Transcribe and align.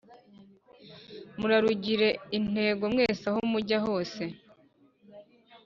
Murarugire 1.37 2.09
intego 2.37 2.83
mwese 2.93 3.23
aho 3.31 3.39
mujya 3.51 3.77
hose 3.85 4.23